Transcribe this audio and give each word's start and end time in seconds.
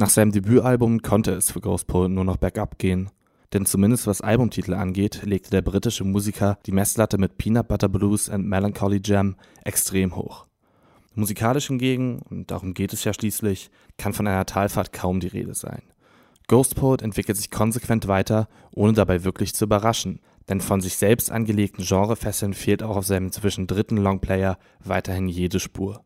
Nach 0.00 0.08
seinem 0.08 0.32
Debütalbum 0.32 1.02
konnte 1.02 1.32
es 1.32 1.50
für 1.50 1.60
Ghost 1.60 1.86
Poet 1.86 2.10
nur 2.10 2.24
noch 2.24 2.38
bergab 2.38 2.78
gehen. 2.78 3.10
Denn 3.52 3.66
zumindest 3.66 4.06
was 4.06 4.22
Albumtitel 4.22 4.72
angeht, 4.72 5.20
legte 5.24 5.50
der 5.50 5.60
britische 5.60 6.04
Musiker 6.04 6.56
die 6.64 6.72
Messlatte 6.72 7.18
mit 7.18 7.36
Peanut 7.36 7.68
Butter 7.68 7.90
Blues 7.90 8.30
and 8.30 8.46
Melancholy 8.46 9.02
Jam 9.04 9.36
extrem 9.62 10.16
hoch. 10.16 10.46
Musikalisch 11.14 11.66
hingegen, 11.66 12.22
und 12.30 12.50
darum 12.50 12.72
geht 12.72 12.94
es 12.94 13.04
ja 13.04 13.12
schließlich, 13.12 13.70
kann 13.98 14.14
von 14.14 14.26
einer 14.26 14.46
Talfahrt 14.46 14.94
kaum 14.94 15.20
die 15.20 15.26
Rede 15.26 15.52
sein. 15.52 15.82
Ghost 16.48 16.76
Poet 16.76 17.02
entwickelt 17.02 17.36
sich 17.36 17.50
konsequent 17.50 18.08
weiter, 18.08 18.48
ohne 18.70 18.94
dabei 18.94 19.22
wirklich 19.24 19.54
zu 19.54 19.66
überraschen, 19.66 20.20
denn 20.48 20.62
von 20.62 20.80
sich 20.80 20.96
selbst 20.96 21.30
angelegten 21.30 21.84
Genrefesseln 21.84 22.54
fehlt 22.54 22.82
auch 22.82 22.96
auf 22.96 23.04
seinem 23.04 23.26
inzwischen 23.26 23.66
dritten 23.66 23.98
Longplayer 23.98 24.56
weiterhin 24.82 25.28
jede 25.28 25.60
Spur. 25.60 26.00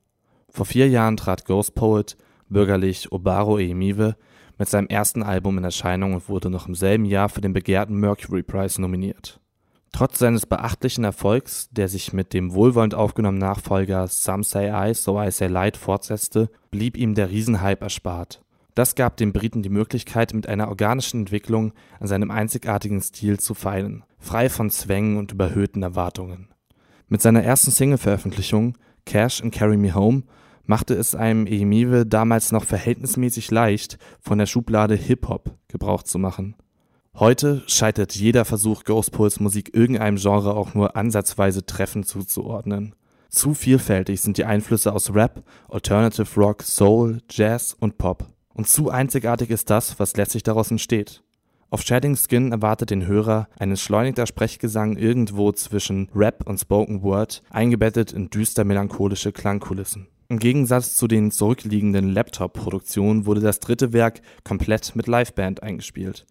Vor 0.50 0.66
vier 0.66 0.88
Jahren 0.88 1.16
trat 1.16 1.44
Ghost 1.44 1.76
Poet 1.76 2.16
bürgerlich 2.48 3.12
Obaro 3.12 3.56
Eimiwe, 3.56 4.16
mit 4.58 4.68
seinem 4.68 4.86
ersten 4.86 5.22
Album 5.22 5.58
in 5.58 5.64
Erscheinung 5.64 6.14
und 6.14 6.28
wurde 6.28 6.50
noch 6.50 6.68
im 6.68 6.74
selben 6.74 7.04
Jahr 7.04 7.28
für 7.28 7.40
den 7.40 7.52
begehrten 7.52 7.96
Mercury 7.96 8.42
Prize 8.42 8.80
nominiert. 8.80 9.40
Trotz 9.92 10.18
seines 10.18 10.46
beachtlichen 10.46 11.04
Erfolgs, 11.04 11.68
der 11.70 11.88
sich 11.88 12.12
mit 12.12 12.32
dem 12.32 12.52
wohlwollend 12.52 12.94
aufgenommenen 12.94 13.48
Nachfolger 13.48 14.08
Some 14.08 14.42
Say 14.42 14.70
I, 14.90 14.92
So 14.92 15.20
I 15.22 15.30
Say 15.30 15.46
Light 15.46 15.76
fortsetzte, 15.76 16.50
blieb 16.72 16.96
ihm 16.96 17.14
der 17.14 17.30
Riesenhype 17.30 17.80
erspart. 17.80 18.42
Das 18.74 18.96
gab 18.96 19.16
den 19.16 19.32
Briten 19.32 19.62
die 19.62 19.68
Möglichkeit, 19.68 20.34
mit 20.34 20.48
einer 20.48 20.68
organischen 20.68 21.20
Entwicklung 21.20 21.72
an 22.00 22.08
seinem 22.08 22.32
einzigartigen 22.32 23.00
Stil 23.00 23.38
zu 23.38 23.54
feilen, 23.54 24.02
frei 24.18 24.48
von 24.48 24.68
Zwängen 24.68 25.16
und 25.16 25.30
überhöhten 25.30 25.84
Erwartungen. 25.84 26.48
Mit 27.06 27.22
seiner 27.22 27.44
ersten 27.44 27.70
Single-Veröffentlichung, 27.70 28.76
Cash 29.06 29.42
and 29.42 29.54
Carry 29.54 29.76
Me 29.76 29.94
Home, 29.94 30.24
machte 30.66 30.94
es 30.94 31.14
einem 31.14 31.46
Emive 31.46 32.06
damals 32.06 32.52
noch 32.52 32.64
verhältnismäßig 32.64 33.50
leicht, 33.50 33.98
von 34.20 34.38
der 34.38 34.46
Schublade 34.46 34.94
Hip-Hop 34.94 35.56
Gebrauch 35.68 36.02
zu 36.02 36.18
machen. 36.18 36.56
Heute 37.16 37.62
scheitert 37.66 38.14
jeder 38.14 38.44
Versuch, 38.44 38.84
Ghost 38.84 39.12
Pulse 39.12 39.42
Musik 39.42 39.74
irgendeinem 39.74 40.16
Genre 40.16 40.54
auch 40.54 40.74
nur 40.74 40.96
ansatzweise 40.96 41.64
treffend 41.64 42.06
zuzuordnen. 42.06 42.94
Zu 43.28 43.54
vielfältig 43.54 44.20
sind 44.20 44.38
die 44.38 44.44
Einflüsse 44.44 44.92
aus 44.92 45.14
Rap, 45.14 45.44
Alternative 45.68 46.28
Rock, 46.40 46.62
Soul, 46.62 47.20
Jazz 47.30 47.76
und 47.78 47.98
Pop. 47.98 48.26
Und 48.52 48.68
zu 48.68 48.90
einzigartig 48.90 49.50
ist 49.50 49.70
das, 49.70 49.98
was 49.98 50.16
letztlich 50.16 50.44
daraus 50.44 50.70
entsteht. 50.70 51.22
Auf 51.70 51.82
Shedding 51.82 52.16
Skin 52.16 52.52
erwartet 52.52 52.90
den 52.90 53.06
Hörer 53.06 53.48
ein 53.58 53.70
entschleunigter 53.70 54.26
Sprechgesang 54.26 54.96
irgendwo 54.96 55.50
zwischen 55.50 56.08
Rap 56.14 56.46
und 56.46 56.58
Spoken 56.58 57.02
Word, 57.02 57.42
eingebettet 57.50 58.12
in 58.12 58.30
düster 58.30 58.64
melancholische 58.64 59.32
Klangkulissen. 59.32 60.06
Im 60.34 60.40
Gegensatz 60.40 60.96
zu 60.96 61.06
den 61.06 61.30
zurückliegenden 61.30 62.08
Laptop-Produktionen 62.08 63.24
wurde 63.24 63.40
das 63.40 63.60
dritte 63.60 63.92
Werk 63.92 64.20
komplett 64.42 64.96
mit 64.96 65.06
Liveband 65.06 65.62
eingespielt. 65.62 66.26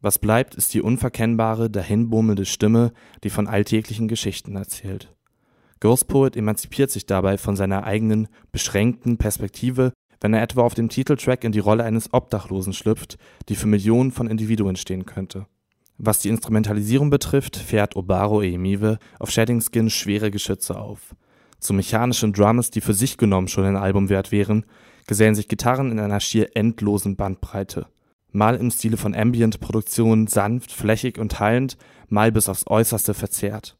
Was 0.00 0.18
bleibt, 0.18 0.56
ist 0.56 0.74
die 0.74 0.82
unverkennbare, 0.82 1.70
dahinbummelnde 1.70 2.46
Stimme, 2.46 2.92
die 3.22 3.30
von 3.30 3.46
alltäglichen 3.46 4.08
Geschichten 4.08 4.56
erzählt. 4.56 5.14
Ghost 5.78 6.08
Poet 6.08 6.36
emanzipiert 6.36 6.90
sich 6.90 7.06
dabei 7.06 7.38
von 7.38 7.54
seiner 7.54 7.84
eigenen, 7.84 8.26
beschränkten 8.50 9.18
Perspektive, 9.18 9.92
wenn 10.20 10.34
er 10.34 10.42
etwa 10.42 10.62
auf 10.62 10.74
dem 10.74 10.88
Titeltrack 10.88 11.44
in 11.44 11.52
die 11.52 11.60
Rolle 11.60 11.84
eines 11.84 12.12
Obdachlosen 12.12 12.72
schlüpft, 12.72 13.18
die 13.48 13.54
für 13.54 13.68
Millionen 13.68 14.10
von 14.10 14.26
Individuen 14.26 14.74
stehen 14.74 15.06
könnte. 15.06 15.46
Was 15.96 16.18
die 16.18 16.28
Instrumentalisierung 16.28 17.08
betrifft, 17.08 17.56
fährt 17.56 17.94
Obaro 17.94 18.40
Eimive 18.40 18.98
auf 19.20 19.30
Shedding 19.30 19.60
Skin 19.60 19.90
schwere 19.90 20.32
Geschütze 20.32 20.76
auf. 20.76 21.14
Zu 21.64 21.72
mechanischen 21.72 22.34
Drums, 22.34 22.68
die 22.70 22.82
für 22.82 22.92
sich 22.92 23.16
genommen 23.16 23.48
schon 23.48 23.64
ein 23.64 23.78
Album 23.78 24.10
wert 24.10 24.30
wären, 24.30 24.66
gesellen 25.06 25.34
sich 25.34 25.48
Gitarren 25.48 25.90
in 25.90 25.98
einer 25.98 26.20
schier 26.20 26.54
endlosen 26.54 27.16
Bandbreite. 27.16 27.86
Mal 28.32 28.56
im 28.56 28.70
Stile 28.70 28.98
von 28.98 29.14
Ambient-Produktionen 29.14 30.26
sanft, 30.26 30.72
flächig 30.72 31.18
und 31.18 31.40
hallend, 31.40 31.78
mal 32.10 32.30
bis 32.32 32.50
aufs 32.50 32.66
Äußerste 32.66 33.14
verzerrt. 33.14 33.78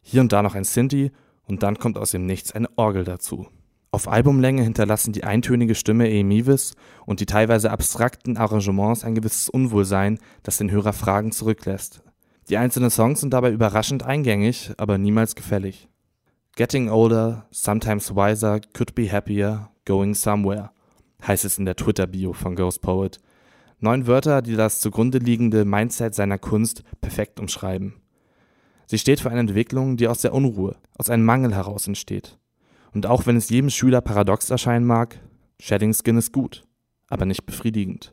Hier 0.00 0.20
und 0.20 0.32
da 0.32 0.44
noch 0.44 0.54
ein 0.54 0.62
Synthi 0.62 1.10
und 1.42 1.64
dann 1.64 1.76
kommt 1.80 1.98
aus 1.98 2.12
dem 2.12 2.24
Nichts 2.24 2.52
eine 2.52 2.68
Orgel 2.76 3.02
dazu. 3.02 3.48
Auf 3.90 4.06
Albumlänge 4.06 4.62
hinterlassen 4.62 5.12
die 5.12 5.24
eintönige 5.24 5.74
Stimme 5.74 6.08
Emivis 6.08 6.76
und 7.04 7.18
die 7.18 7.26
teilweise 7.26 7.72
abstrakten 7.72 8.36
Arrangements 8.36 9.02
ein 9.02 9.16
gewisses 9.16 9.48
Unwohlsein, 9.48 10.20
das 10.44 10.58
den 10.58 10.70
Hörer 10.70 10.92
Fragen 10.92 11.32
zurücklässt. 11.32 12.04
Die 12.48 12.58
einzelnen 12.58 12.90
Songs 12.90 13.22
sind 13.22 13.34
dabei 13.34 13.50
überraschend 13.50 14.04
eingängig, 14.04 14.70
aber 14.76 14.98
niemals 14.98 15.34
gefällig. 15.34 15.88
Getting 16.56 16.88
older, 16.88 17.48
sometimes 17.50 18.14
wiser, 18.14 18.60
could 18.74 18.94
be 18.94 19.10
happier, 19.10 19.70
going 19.84 20.14
somewhere, 20.14 20.70
heißt 21.26 21.44
es 21.44 21.58
in 21.58 21.64
der 21.64 21.74
Twitter-Bio 21.74 22.32
von 22.32 22.54
Ghost 22.54 22.80
Poet. 22.80 23.18
Neun 23.80 24.06
Wörter, 24.06 24.40
die 24.40 24.54
das 24.54 24.78
zugrunde 24.78 25.18
liegende 25.18 25.64
Mindset 25.64 26.14
seiner 26.14 26.38
Kunst 26.38 26.84
perfekt 27.00 27.40
umschreiben. 27.40 27.94
Sie 28.86 28.98
steht 28.98 29.18
für 29.18 29.30
eine 29.30 29.40
Entwicklung, 29.40 29.96
die 29.96 30.06
aus 30.06 30.20
der 30.20 30.32
Unruhe, 30.32 30.76
aus 30.96 31.10
einem 31.10 31.24
Mangel 31.24 31.52
heraus 31.52 31.88
entsteht. 31.88 32.38
Und 32.92 33.06
auch 33.06 33.26
wenn 33.26 33.36
es 33.36 33.50
jedem 33.50 33.70
Schüler 33.70 34.00
paradox 34.00 34.48
erscheinen 34.48 34.86
mag, 34.86 35.18
Shedding 35.60 35.92
Skin 35.92 36.18
ist 36.18 36.32
gut, 36.32 36.62
aber 37.08 37.26
nicht 37.26 37.46
befriedigend. 37.46 38.12